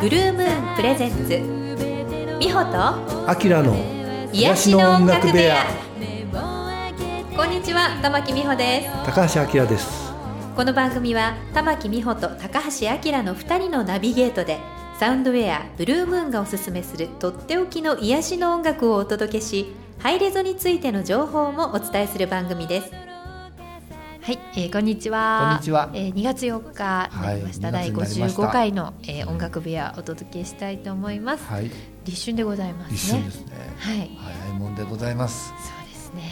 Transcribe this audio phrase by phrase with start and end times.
[0.00, 2.38] ブルームーンプレゼンツ。
[2.38, 3.76] 美穂とアキラの
[4.32, 5.66] 癒しの音楽部屋。
[7.36, 8.88] こんにちは玉木美穂です。
[9.04, 9.97] 高橋明です
[10.58, 14.58] この番組は玉木美穂と高橋明の2人のナビゲートで
[14.98, 22.90] サウンドウェアブルームーンがおすすめするとっておきの癒しの音楽をお届けしハイレゾについての情報もお伝えする番組です。
[22.90, 25.42] はい、えー、こんにちは。
[25.42, 25.90] こんにちは。
[25.94, 28.42] えー、2月4日になりました、はい第2月になりました。
[28.42, 31.70] 55回の、えー、音楽部屋お届けしたいと思います、はい。
[32.04, 32.96] 立春でございますね。
[32.96, 33.52] 一瞬ですね。
[33.78, 34.10] はい。
[34.42, 35.50] 早いもんでございます。
[35.50, 36.22] そうですね、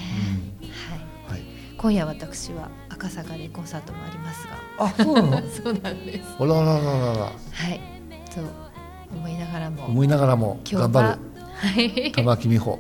[1.29, 1.39] はい。
[1.39, 1.45] はい。
[1.79, 4.59] 今夜私は赤坂でコンサートもありますが。
[4.79, 5.43] あそうなの？
[5.51, 6.25] そうなんです。
[6.39, 7.19] あららららら。
[7.25, 7.31] は
[7.71, 7.81] い。
[8.35, 8.41] と
[9.15, 9.85] 思いながらも。
[9.87, 11.19] 思いながらも今日は頑張る。
[11.55, 12.13] はい。
[12.13, 12.79] 玉木美穂。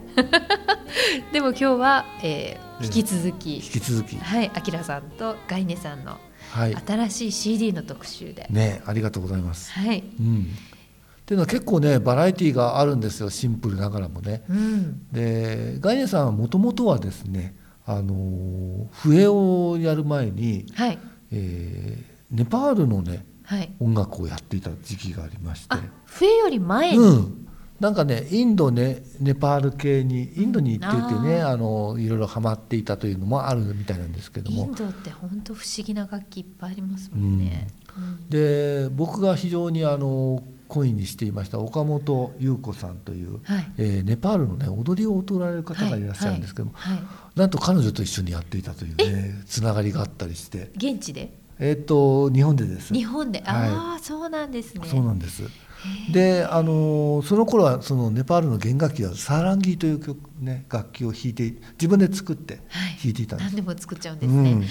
[1.32, 4.16] でも今日は、えー引き続き引き続き。
[4.18, 4.50] はい。
[4.54, 6.18] あきらさんとガイネさんの
[6.50, 6.76] はい。
[6.86, 9.72] 新しい CD の特集で、ねありがとうございます。
[9.72, 10.04] はい。
[10.20, 10.42] うん。
[10.42, 13.30] っていうのは結構ねバラエティーがあるんですよ。
[13.30, 14.42] シンプルながらもね。
[14.50, 15.06] うん。
[15.10, 17.54] でガイネさんはもともとはですね
[17.86, 20.98] あの笛をやる前に、はい。
[21.30, 23.72] えーネパールのねはい。
[23.78, 25.68] 音楽をやっていた時期がありまして。
[25.70, 27.48] あ笛より前に、うん、
[27.78, 34.64] なんかねインドねネパール系にインドに行っていてね、ああのいろいろハマっていたというのもあるみたいなんですけども。
[34.64, 38.28] インドって本当不思議な楽器いっぱいありますもんね、うん。
[38.28, 43.72] で僕が非常にあの恋にしていました岡本優子さんという、はい。
[43.78, 46.96] えーネパールのね踊りを踊られる方がいらっしゃるんですけども、はい。
[46.96, 47.04] はい。
[47.38, 50.70] なんと彼女と一緒にやっていたというねつながりがあったりして。
[50.76, 51.32] 現地で？
[51.58, 52.92] えっ、と日本でです。
[52.92, 53.70] 日本で、はい。
[53.70, 54.86] ああそうなんですね。
[54.86, 55.42] そうなんです。
[56.10, 62.62] であのその頃はそのネパールの弦楽器はサーランギーという曲、ね、楽器を弾いて自分で作ってはい。
[63.00, 64.66] 弾いていたんです、何でも作っちゃうんですね、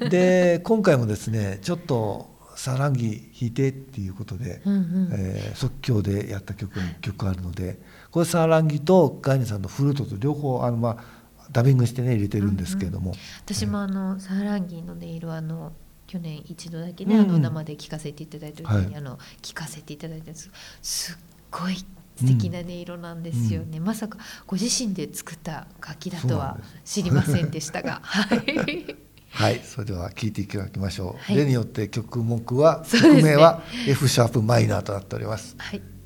[0.00, 5.08] うん、で今回もですねちょっとサーランギー弾いてっていうことで、うんうん。
[5.12, 7.78] えー即興でやった曲が1曲あるので
[8.10, 11.04] これサーランギとガイネさんのフルートと両方あの、まあ、
[11.50, 13.14] ダビングしてね入れてるんですけれども、
[13.44, 14.44] 私もあのサー。
[14.44, 15.72] ランギーの音色あの
[16.06, 18.96] 去年一度だけね、うんあの生で聴かせていただいた時に、はい。
[18.96, 20.50] あの聴かせていただいたんです
[20.82, 21.16] すっ
[21.50, 28.00] ごい素敵な音色なんですよね、まさかご自身で作った楽器だとは知りませんでしたが。
[28.04, 31.36] はいはいそれでは聴いていただきましょう、はい。
[31.36, 33.00] 例によって曲目はね。
[33.00, 35.54] 曲名は F シャープマイナーとなっております。
[35.58, 35.97] はい「はい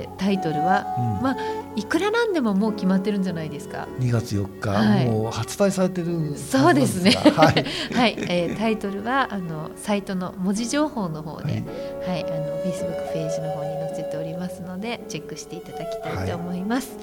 [0.00, 1.22] てタイトルは、うん。
[1.22, 1.36] まあ
[1.76, 3.86] いくらなんでももう決まってるんじゃないですか。
[4.00, 5.06] 2月4日、はい。
[5.06, 11.62] もう発売されてるそうですねはずなんですがはい、 はい、えータイトルはあのサイトの文字情報の方で、
[12.06, 12.20] ははい。
[12.20, 16.96] い、あの Facebook ページの方に載せておりますのでチェックしていただきたいと思います。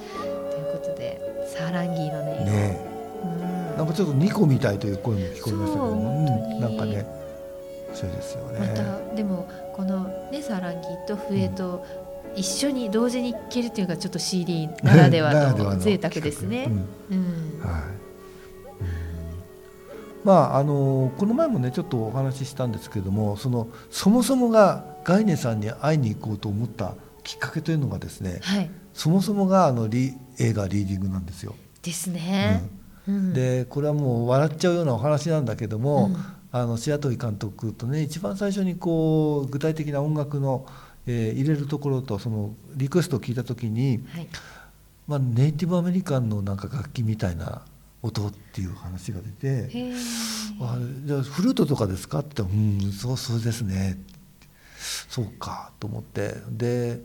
[0.50, 1.20] ということで
[1.56, 2.80] サーランギーの音色、ね
[3.22, 3.76] うん。
[3.78, 6.60] なんかちょっとニコみたいという声も聞こえましたけども、そうん。
[6.60, 7.06] なんかね
[7.92, 8.74] そうですよまね。
[9.10, 11.84] たでもこのねサーランギーと笛と
[12.36, 16.70] 一緒に同時に聴けるというのがちょっと CD ならではならではの贅沢ですね。
[20.24, 28.70] まああのこの前もねちょっとお話ししたんですけどもそのそもそもがガイネさんに会いに行こうと思ったきっかけというのがですねはい。
[28.94, 31.54] そもそもがあのリ映画「リーディング」なんですよ。
[31.82, 32.62] ですね。
[33.06, 33.32] うん。
[33.34, 36.16] でこれはもう笑っちゃうようなお話なんだけども、うん。
[36.54, 40.66] あの白鳥監督とね一番最初にこう具体的な音楽の、
[41.06, 44.28] えー入れるところとそのリクエストを聞いた時に、はい。
[45.06, 47.62] まあ、ネイティブアメリカンのなんか楽器みたいな
[48.00, 49.94] 音っていう話が出てへー
[50.60, 53.98] 「あじゃあフルートとかですか?」って言ったら「うんそうそうですね」
[55.10, 56.36] そうかと思って。
[56.50, 57.02] で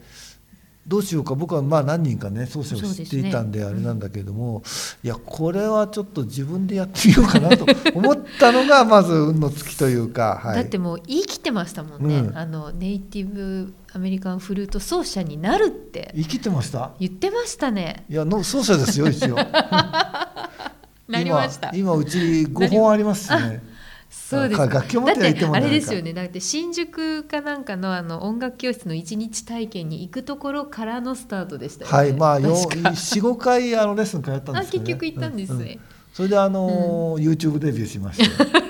[0.88, 4.64] どうしようか僕はまあ何人かね奏者を知っていたんであれなんだけども、
[5.04, 12.38] いやこれはちょっと自分でやってみようかなと 思ったのがまず運の尽きというか、はい、だってもう言い切ってましたもんね、うん。
[12.38, 16.12] あのネイティブアメリカンフルート奏者になるって。
[16.16, 16.92] 生きてました？
[17.00, 18.06] 言ってましたね。
[18.10, 19.36] いやの奏者ですよ一応。
[21.08, 21.70] なりました。
[21.70, 23.69] 今今うち5本ありますしね
[24.10, 26.14] そうですか楽器を持ってはいてもあれですよね。
[26.14, 31.98] だって新宿かなんかのあの音楽教室の一日体験に行くところからのスタートでしたよね。
[31.98, 32.90] はいまあよ確か。
[32.90, 35.80] 45回あのレッスン通ったんあですけど、ね、結局行ったんですね、うう
[36.14, 38.70] それであのー YouTube デビューしまして。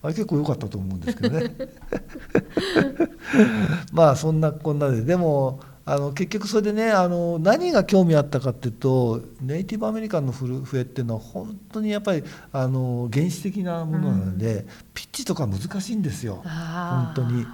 [0.00, 1.54] あれ結構良かったと思うんですけどね。
[3.92, 5.02] まあそんなこんなで。
[5.02, 5.60] でも
[5.90, 16.42] あの結局それでねあの何が興味あったかっていうとネイティブアメリカンの笛笛っていうのは本当にやっぱりあの原始的なものなので、ピッチとか難しいんですよ。
[16.44, 17.46] 本当に。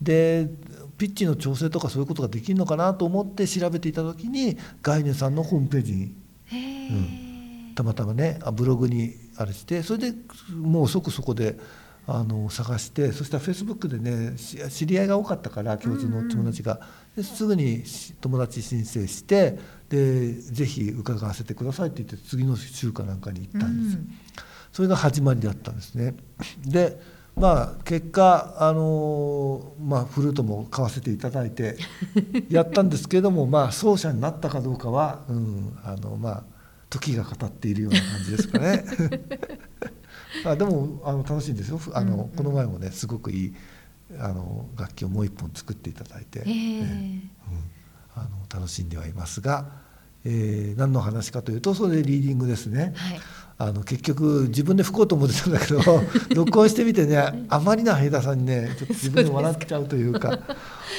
[0.00, 0.48] で
[0.96, 6.14] ピッチの調整とかそういうことができるのかなと思って調べていた時にガイネさんのホームページに
[6.46, 7.74] へー。
[7.74, 10.14] たまたまねあブログにあれしてそれで
[10.54, 11.58] もう即そこで
[12.06, 16.80] あの探してそしたらフェイスブックでねし知り合いが多かったから共通の友達が、
[17.16, 24.00] ですぐにし友達申請してでぜひ伺わせてくださいって言って次の週かなんかに行ったんですよ。
[24.72, 26.14] それが始まりだったんですね。
[26.64, 26.98] で
[27.36, 31.76] まあ結果あのまあフルートも買わせていただいて
[32.50, 36.44] やったんですけれどもまあ奏者になったかどうかは、うん、あのまあ
[36.90, 38.84] 時が語っているような感じですかね。
[40.44, 41.80] あでもあの楽しいんですよ。
[41.92, 42.28] あの、うんうん。
[42.30, 43.54] この前もねすごくいい
[44.18, 46.80] あの楽器をもう一本作っていただいて、へー。
[46.80, 47.30] うん。
[48.14, 49.66] あの楽しんではいますが、
[50.24, 52.92] えー何の話かというとそれでリーディングですね。
[52.94, 53.20] はい
[53.64, 55.80] あの結局自分で吹こうと思ってたんだけど
[56.34, 60.38] 録音してみてねあまりな平田さんにねちょっと自分で笑っちゃうというか。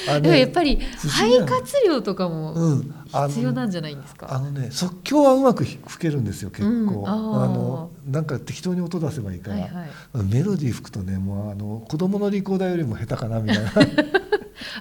[0.08, 2.82] あのでもやっぱり肺活量とかも
[3.28, 7.08] 必要なんじゃないんですか、あのね即興はうまく吹けるんですよ結構、うん。
[7.08, 10.24] あのなんか適当に音出せばいいから、はいはい。
[10.24, 13.72] メロディー吹くとねもうあの子供のリコーダーよりも下手かなみたいな。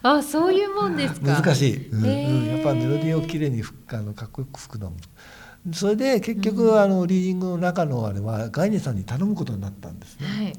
[0.18, 1.42] あそういうもんですか。
[1.42, 2.48] 難しい、うん。
[2.48, 4.96] やっぱメロディーをきれいにあのかっこよく吹くのも
[5.72, 10.28] それで結局、あのリーディングの中のあれはガイネさんに頼むことになったんですね。
[10.28, 10.54] はい。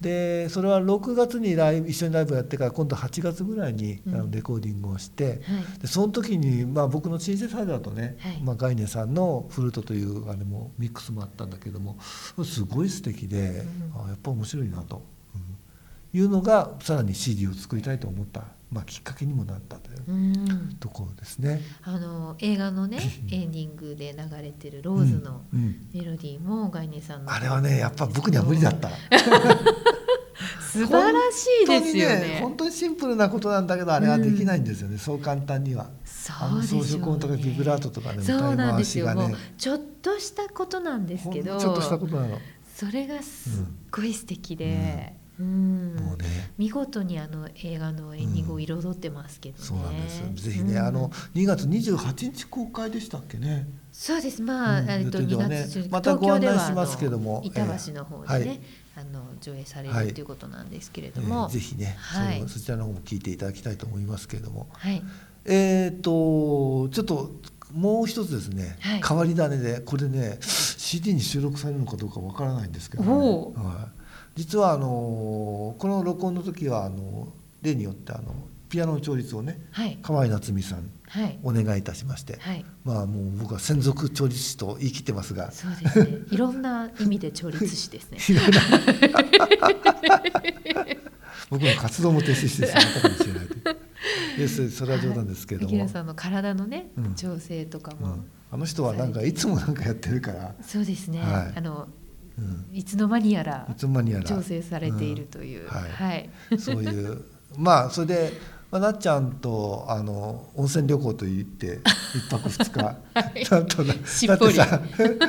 [0.00, 4.18] でそれは6月にライブ一緒にライブやってから今度8月ぐらいにあうん。
[4.18, 5.38] のレコーディングをして、はい。
[5.80, 8.40] でその時に、まあ、僕のシンセサイザーとね、はい。
[8.42, 11.98] まあ、ガイネさんのフルートというあれもミックスもあったんだけども
[12.44, 13.64] すごい素敵で、
[13.94, 15.02] あやっぱ面白いなと、
[15.34, 16.18] うん。
[16.18, 20.76] いうのがさらに CD を作りたいと思った、まあ、きっかけにもなったといううん。
[20.78, 21.60] ところですね。
[21.82, 22.98] あの映画のね
[23.30, 25.88] エンディングで流れてるローズのうんうん。
[25.92, 27.32] メロディーもガイネさんの。
[27.32, 28.90] あれはねやっぱ僕には無理だった。
[30.70, 35.90] 素晴らしいですよ本当にね本当にシンプルなことなんだけどあれはできないんですよね、そう簡単には。
[36.04, 42.38] そうでしょう装飾音とかビブラートとかねそうなんですよ、ねちょっとしたことなんですけどちょっとしたことなの。
[42.74, 45.96] それがすっごい素敵で、うん。
[45.96, 46.50] もうね。
[46.58, 53.66] 見事にあの映画のエンディングを彩ってますけどね、そうなんですぜひね、うんあの2月28日公開でしたっけね？
[53.92, 54.42] そうです。
[54.42, 54.90] まあ、うん。
[54.90, 55.64] えっと2予定ではね。
[55.66, 58.60] 月中またご案内しますけども板橋の方でね、はい。
[58.96, 60.08] あの上映されはい。
[60.08, 62.36] るということなんですけれえーども、ぜひね、はい。
[62.36, 64.68] そのそちらの方も聞いていただきたいと思いますけれども。
[64.72, 65.02] はい。
[65.46, 67.32] えっ、とちょっと
[67.72, 69.02] もう一つですね、はい。
[69.06, 73.10] 変わり種でこれね CD に収録されるのかどうかわからないんですけど、ね。
[73.56, 73.99] はい、
[74.34, 77.28] 実はあのこの録音の時はあの
[77.62, 78.34] 例によってあの
[78.68, 79.98] ピアノの調律をねはい。
[80.00, 81.38] 河合夏美さんはい。
[81.42, 82.64] お願いいたしまして、はい。
[82.84, 85.50] まあもう僕は専属調律師と言い切ってますが。
[85.50, 86.18] そうですね。
[86.30, 88.18] いろんな意味で調律師ですね。
[91.50, 93.54] 僕の活動も停止してしまったかもしれないと。
[94.38, 97.14] ですそれは冗談ですけれども、明さんの体のね、うん。
[97.14, 101.52] 調整とかも、うん、あの人はなんかいつもなんかやってるから、そうですね、はい。
[101.56, 101.92] あのうん、
[102.72, 103.66] いつの間にやら
[104.24, 105.68] 調整されているという、うん。
[105.68, 105.90] はい。
[105.90, 107.24] はい、そういう。
[107.56, 108.32] まあそれで、
[108.70, 111.80] まあ、なっちゃんとあの温泉旅行と言って
[112.14, 112.78] 一泊二日、
[113.50, 114.56] なんとなしっぽり。
[114.56, 114.80] だってさ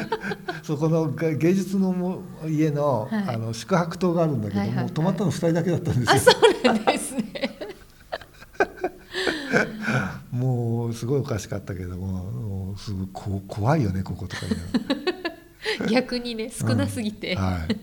[0.63, 3.35] そこのが芸術のも家の,、はい。
[3.35, 4.93] あの宿泊棟があるんだけども、はいはいはい。
[4.93, 6.11] 泊まったの二人だけだったんですよ。
[6.11, 7.51] あそうなんですね。
[10.31, 15.30] もうすごいおかしかったけどももうすごいこ怖いよねこことか言いながら
[15.89, 17.77] 逆にね少なすぎて、はい、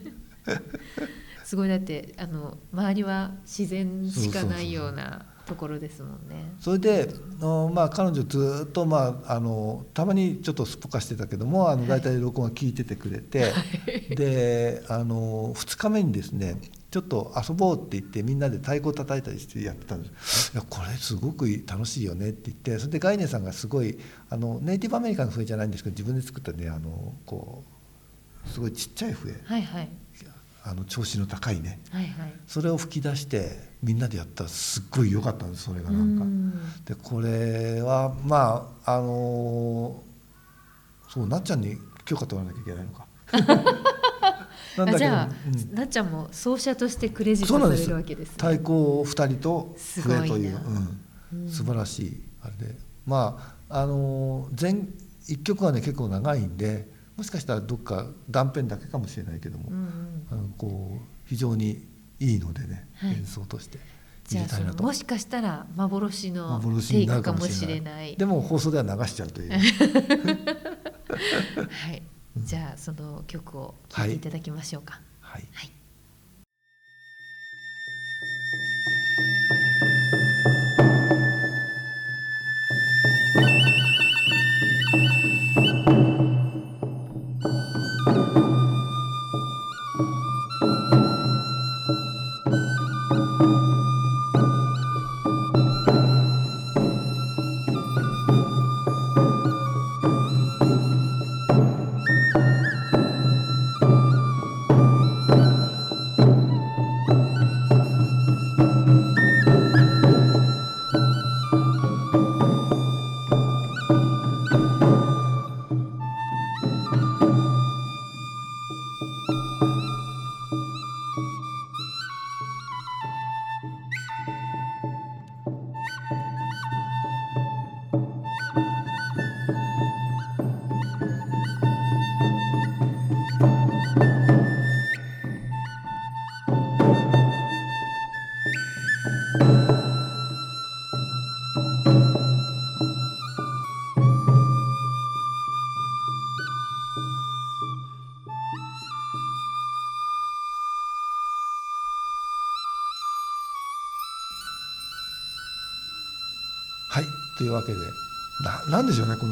[1.45, 6.53] すごいだってあの周りは自然しかないようなところですもんね。
[6.61, 7.09] それで
[7.41, 13.53] あのまあ彼女ずっと、まあ、あのたまにちょっとすっぽかしてたけどもあの大体録音は聞いててくれて、
[14.15, 23.99] であの2日目にですねちょっと遊ぼうって言ってみんなで太鼓叩いたりしてやってたんですいやこれすごく楽しいよねって言ってそれで概念さんがすごい
[24.31, 27.63] あのネイティブアメリカの笛じゃないんですけど自分で作ったねあのこ
[28.47, 29.89] うすごいちっちゃい笛はいはい
[30.65, 32.33] あの調子の高いねはいはい。
[32.47, 33.51] それを吹き出して
[33.83, 36.25] みんなでやったらすっごい良かったんですそれがなんか。
[36.25, 40.03] うんでこれはまああの
[41.09, 43.07] そうなっちゃんに許可取らなきゃいけないのか。
[44.79, 45.29] なんだけど、あじゃあ、
[45.71, 45.75] うん。
[45.75, 48.35] なっちゃんも奏者としてクレジットされるわけですね。
[48.37, 50.61] 太鼓2人と笛という、う
[51.33, 51.47] うん。
[51.47, 52.75] ん、素晴らしいあれで。
[53.07, 54.89] まああの全
[55.29, 60.27] 1曲はね結構長いんでもしかしたらどっか断片だけかもしれないけども、うんうん。
[60.31, 61.87] あのこう非常に
[62.21, 63.15] いいのでね、はい。
[63.15, 63.79] 演奏として
[64.29, 67.81] じゃあもしかしたら幻の幻テイクかもししれない。
[67.81, 68.17] れな い。
[68.17, 69.51] でも放送では流しちゃうという。
[69.57, 69.57] は
[71.93, 72.03] い。
[72.45, 75.01] じゃあその曲を聴いていただきましょうか。
[75.21, 75.51] はいはい。
[75.53, 75.78] はい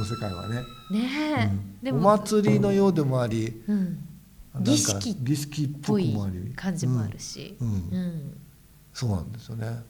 [0.07, 1.53] 世界はね、ね
[1.85, 1.89] うん。
[1.91, 3.99] おも、祭りのようでもありうん、
[4.61, 5.11] 儀式。
[5.11, 6.17] っ儀式っぽぽい
[6.55, 7.69] 感じもあるし、うん。
[7.69, 7.75] うん。
[7.75, 8.41] うん。
[8.95, 9.83] そうなんですよね。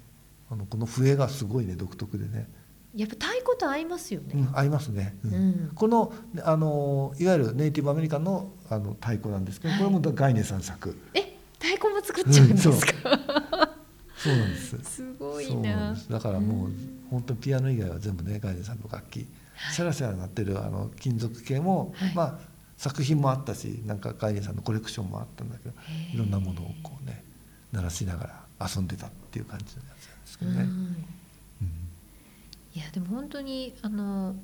[0.50, 2.48] あのこの笛がすごいね独特でね、
[2.94, 4.28] やっぱ太鼓と合いますよね。
[4.34, 5.34] うん、合いますね、うん。
[5.34, 5.70] うん。
[5.74, 9.82] このあのいわゆるネイティブアメリカンのあの太鼓なんですけど、はい。
[9.84, 12.76] これも概念さん作え、太鼓も作っちゃうんですか？
[14.16, 14.36] そう。
[14.36, 14.78] なんです。
[14.82, 16.00] すごいそうなんなで。
[16.00, 16.08] す。
[16.10, 16.70] だからもう
[17.10, 19.26] 本当にピアノ以外は全部ねガイデンさんの楽器、はい
[19.72, 22.14] シャラシャラ鳴ってるあの金属系も、はい。
[22.14, 22.38] まあ
[22.76, 25.74] 作品もあったしなんかガイさんのコレクションもあったんだけど
[26.12, 27.24] いろんなものをこうね
[27.72, 30.68] 鳴らしながら遊んでたっていう感じのやつなんですけどね。
[32.74, 34.36] いやでも本当にあの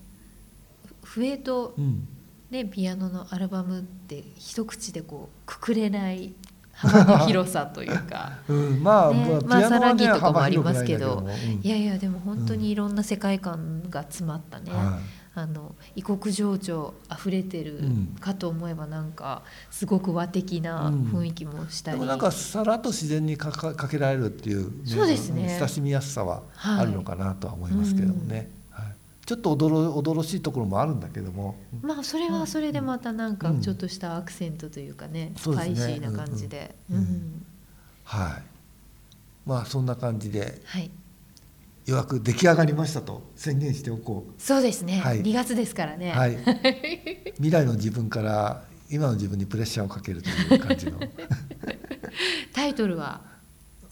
[1.03, 2.09] ふ笛とうん。
[2.53, 6.35] ねピアノのアルバムって一口でこうくくれない
[6.83, 8.33] 幅 の広さというか。
[8.49, 11.16] うん、まあ、ねまあ、ピアノはねまあさらぎとかもありますけど。
[11.16, 11.61] 幅広くないん。
[11.61, 14.71] いやいやでも本当にいろんな世界観が詰まったね、
[15.35, 25.57] あの異国情緒あふれてるうんかと思えばなんかすごく和的な雰囲気もしたり、でもなんかさらっと自然にかかかけられるっていう、そうですね。
[25.59, 26.81] 親しみやすさははい。
[26.83, 28.62] あるのかなとは思いますけどもね、はいち
[29.33, 31.57] ちょっと驚驚しいところもあるんだけども。
[31.81, 33.61] まあそれはそれでまたなんかうん。
[33.62, 35.75] ちょっとしたアクセントというかね、そうですね。
[35.77, 37.03] スパイシーな感じで、うんうん。
[37.03, 37.47] うん。
[38.05, 38.42] はい。
[39.47, 40.90] まあそんな感じではい。
[41.87, 45.23] ようやく出来上がりましたと宣言しておこそうですね、はい。
[45.23, 46.37] 2月ですからね、う、はい、
[47.38, 50.99] 未来の自分から今の自分にプレッシャーをかけるという感じの。
[52.53, 53.32] タイトルは？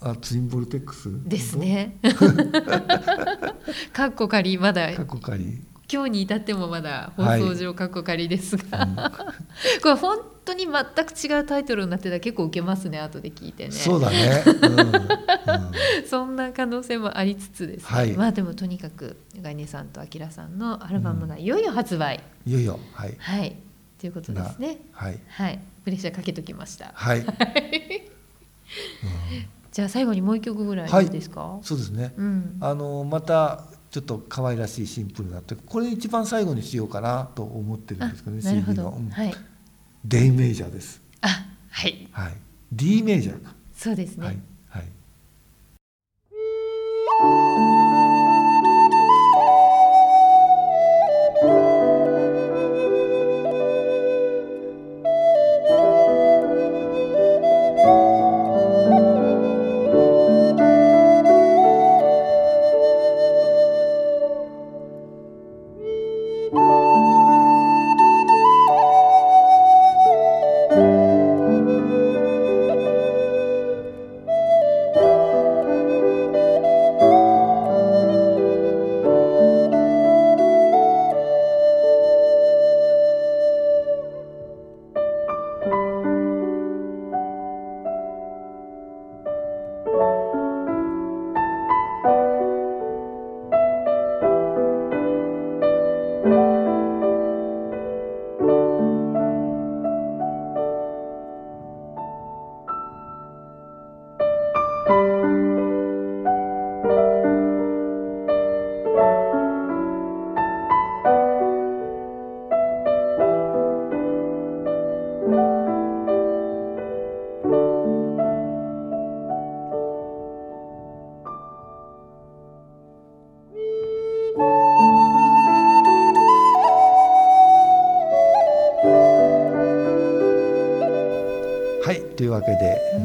[0.02, 1.08] あツインボルテックス？
[1.28, 1.98] ですね。
[3.92, 4.92] かっこ仮まだ。
[4.94, 5.62] 過去仮。
[5.92, 8.96] 今日に至ってもまだ放送上かっこ仮ですが、うん
[9.82, 13.72] これ本当に全く違うタイトルになってたら結構受けますね後で聞いてね。
[13.72, 14.78] そうだね、 うん。
[14.78, 15.00] うん。
[16.08, 17.82] そんな可能性もありつつです。
[17.82, 18.12] ね、はい。
[18.12, 22.78] まあでもとにかくガイネさんとアキラさんのアルバムがいよいよ発売、いよいよ。
[22.94, 23.14] はい。
[23.18, 23.56] はい。
[23.98, 24.78] ということですね。
[24.92, 25.18] はい。
[25.28, 25.58] はい。
[25.84, 26.92] プレッシャーかけときました。
[26.94, 27.26] はい、うん
[29.72, 31.06] じゃあ最後にもう一曲ぐらいい。
[31.06, 32.12] いですか、そうですね。
[32.16, 32.56] うん。
[32.61, 39.11] あのまたちょっと可愛らしいシンプルなってこれ一番最後にしようかなと思ってるんですけどね CD ど、の、うん。
[39.11, 39.35] はい。
[40.04, 41.00] デイメージャーです。
[41.20, 41.28] あ
[41.70, 42.09] はい。
[42.12, 42.33] はい。
[42.72, 44.83] D メージャーか、そうですね、はいはい。
[47.22, 47.89] はい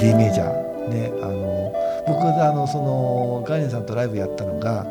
[0.05, 0.65] で D メジャー。
[0.89, 1.73] ねあの
[2.07, 4.85] 僕があのそのガイネさんとライブやったのが、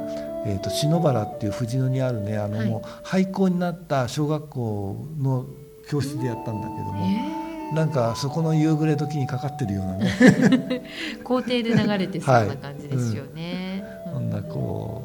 [0.44, 2.68] えー、と篠原っていう藤野にあるねあの、はい。
[2.68, 5.46] もう廃校になった小学校の
[5.88, 10.06] 教室でやったんだけども、えなんかそこの夕暮れ時にかかってるようなね。
[10.18, 15.02] ー 校庭で流れてそうな感じですよね、そんなこ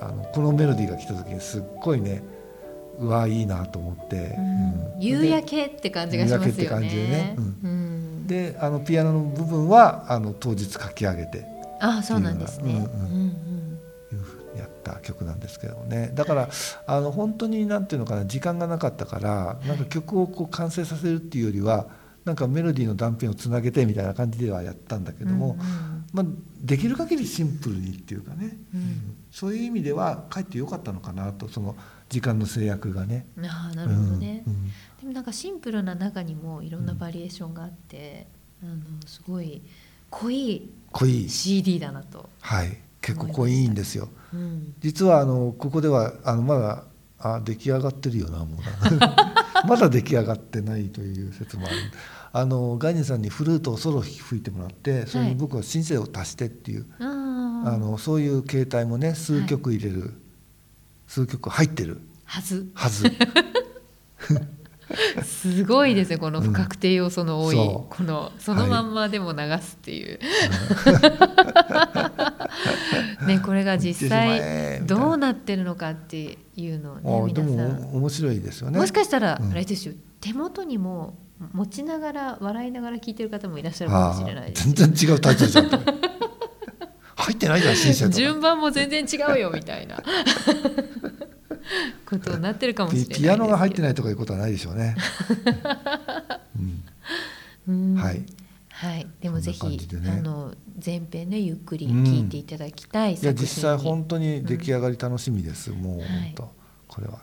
[0.00, 2.22] う、うん、あのこのメロディーが来た時にすっごいね
[3.00, 4.94] うわいいなと思って、うん。
[4.94, 5.00] うん。
[5.00, 6.52] 夕焼けって感じがしますよね。
[6.52, 7.34] 夕焼けって感じでね。
[7.36, 7.44] うん。
[7.64, 7.87] うん
[8.28, 11.44] であのピアノの部分はあの当日書き上げて。
[11.80, 12.74] あ、そうなんですね。
[12.74, 13.12] うんうん。
[13.12, 13.48] うん
[14.12, 16.12] いうふうにやった曲なんですけどもね。
[16.14, 16.48] だから
[16.86, 21.88] あの本当になんていうのかな時間がなかったからなんか曲をこう完成させるっていうよりは
[22.24, 25.56] なんかメロディーの断片をつなげてみたいな感じではやったんだけども、
[26.12, 26.26] まあ、
[26.60, 28.80] できる限りシンプルにっていうかね、うん。
[28.80, 29.16] うん。
[29.30, 31.76] そういう意味ではかえってよかったのかなとその
[32.08, 33.26] 時間の制約がね。
[33.36, 34.42] うんああ、なるほどね。
[34.46, 34.70] うんうん
[35.18, 38.28] なんかシンプルな中にもいろんなバリエーションがあって、
[38.62, 39.60] あのすごい
[40.10, 42.30] 濃い濃い CD だなと。
[42.40, 44.10] はい結構濃いんですよ。
[44.32, 44.74] うん。
[44.78, 46.84] 実はあのここではあのまだ
[47.18, 48.58] あ出来上がってるよなも
[48.90, 49.34] うな
[49.66, 51.76] まだ出来上がってないという説もある
[52.32, 57.72] あのガイニーさんにフルートをソロ吹いてもらってそれに僕はシンセを足してっていう、ああ。
[57.74, 60.14] あのそういう形態もね数曲入れる、
[61.08, 62.70] 数曲入ってるはず。
[62.72, 63.10] はず
[65.22, 66.18] すごいですね。
[66.18, 67.84] この不確定要素の多い、うん。
[67.88, 70.18] このそのまんまでも流すっていう。
[73.26, 77.82] ね、これが実際どうなってるのかっていうのをね、皆さん。
[77.82, 78.78] も面白いですよね。
[78.78, 79.50] もしかしたら、うん。
[79.50, 81.18] あれですよ手元にも
[81.52, 85.68] 持ちながら笑いながら聞いてる方もいらっしゃるかもしれない全然違うタイトルじゃん。
[87.18, 90.02] 入ってないじゃんシンセとか順番も全然違うよみたいな
[92.08, 94.96] ことになってるかもしれないピピアノが入ってない、とかいうことはないでしょうね、
[97.68, 97.94] うん。
[97.94, 98.24] はい。
[98.70, 99.78] はい、でもぜひ、ね。
[100.08, 106.54] あの前編ねゆっくり聞いていただきたいいや作品に、実際本当に出来上がり楽しみです、もうはい本当
[106.86, 107.14] これは。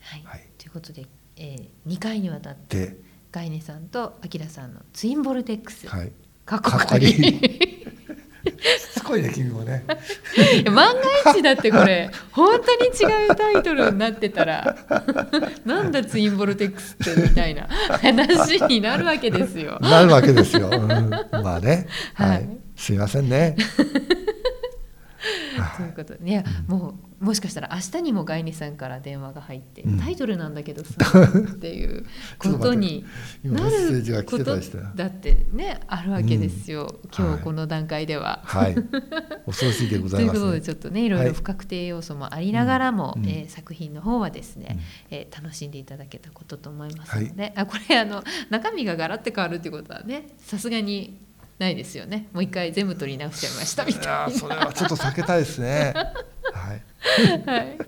[0.00, 0.22] はい。
[0.24, 0.44] はい。
[0.56, 2.96] ということで、えー、2回にわたってで
[3.32, 6.12] ガイネさんとアキラさんのツインボルテックス、はい。
[6.46, 7.40] かっこいい
[9.06, 9.84] こいね君もね。
[10.70, 14.76] 万が一だってこれ本当に違うタイトルになってたら
[15.64, 17.68] なんだツインボルテックスってみたいな
[18.00, 19.78] 話になるわけですよ。
[19.80, 21.86] なるわけですよ、うん、まあね。
[22.14, 22.48] はい、はい。
[22.76, 23.56] すいませんね
[25.76, 29.98] ということでね、もうもしかしたら明日にもガイニさんから電話が入って、うん。
[29.98, 32.04] タイトルなんだけどさっていう
[32.38, 33.04] ことに
[33.42, 37.10] 今なメッセージがることだってねあるわけですよ、うん。
[37.16, 37.38] 今はい。
[37.38, 38.42] 日この段階では。
[38.44, 38.74] はい。
[39.46, 41.08] 恐ろしいでござといういます、ことでちょっとねい。
[41.08, 43.22] ろいろ不確定要素もありながらも、うん。
[43.24, 43.28] うん。
[43.30, 44.80] えー作品の方はですね、うん。
[45.16, 51.25] えー楽しんでいただけたことと思いますので、あこれあの中身がガラッて変わるってことはねさすがに
[51.58, 52.28] ないですよね。
[52.32, 54.30] もう一回全部取り直しちゃいましたみいたいな。
[54.30, 55.94] それはちょっと避けたいですね。
[56.52, 56.82] はい。
[57.46, 57.78] はい、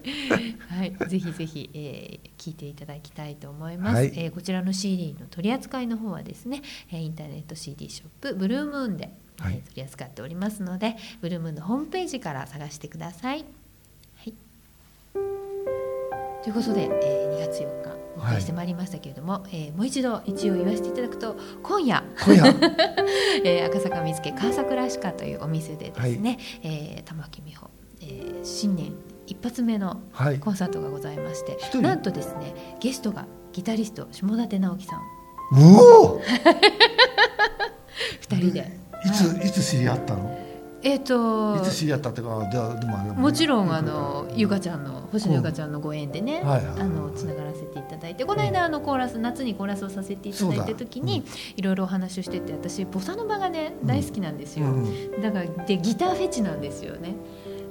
[0.69, 4.07] はい、ぜひぜひ、えー聞いていただきたいと思います、はい。
[4.15, 9.55] えーこちらの CD の取り扱いの方はですね、えーインターネット CD ショップブルームーンで、えーはい。
[9.61, 13.45] 取り扱っておりますのでブルームーンのホームページから探してください、
[16.49, 22.03] ということで、えー2月4日お送りしてまいりましたけれども、えーもう一度一応言わせていただくと今夜。
[22.25, 22.47] 今夜。
[23.45, 28.93] えー赤坂見附川桜歯科というお店でですね、えー玉木美穂、えー新年
[29.27, 30.39] 一発目のはい。
[30.41, 31.83] コンサートがございまして、一人？
[31.83, 35.01] なんとですねゲストがギタリスト下館直樹さん。
[35.01, 35.05] う
[36.07, 36.21] お
[38.21, 38.71] 二人で、いはい。
[39.13, 40.48] ついつ知り合ったの？
[40.83, 48.25] えっ、といつ知り合ったってかじゃあでももちろんあのゆかちゃんの星野ゆかちゃんのご縁でね、あのつながらせていただいて。
[48.25, 51.25] この間あのコーラス夏にコーラスをさせていただいた時に、
[51.57, 55.21] いろいろお話をしてて私ボサノバがね大好きなんですよ、うん。
[55.23, 57.17] だからでギターフェチなんですよね。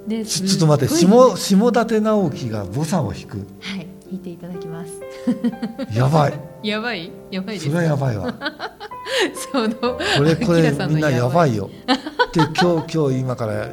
[0.07, 3.37] でちちょっと待って下下館直樹がボサを弾く。
[3.61, 4.91] はい弾いていただきます。
[5.93, 6.33] やばい。
[6.63, 7.11] やばい？
[7.29, 8.33] やばいですそれはやばいわ
[9.51, 11.69] そのこれこれみんなやばいよ。
[12.33, 13.67] で今日 今日今からあ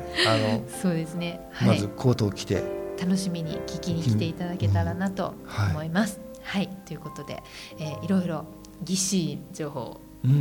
[0.83, 1.41] そうですね。
[1.61, 1.77] のはい。
[1.77, 2.63] まずコートを着て、
[3.01, 5.71] 楽しみに聞きに来ていただけたらなとはい。
[5.71, 6.21] 思います。
[6.43, 7.43] はい、ということで、
[7.79, 8.45] えーいろいろ
[8.83, 10.01] ぎっしり情報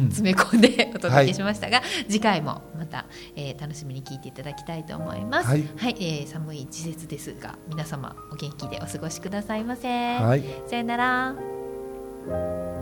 [0.09, 5.47] 詰め込んで お届けしましたが、次回もまた、えー楽しみに聞いていただきたいと思います。
[5.47, 5.63] はい。
[5.79, 9.87] えー寒い季節ですが皆様お元気でお過ごしくださいませ。
[10.17, 10.43] はい。
[10.67, 12.72] さよなら。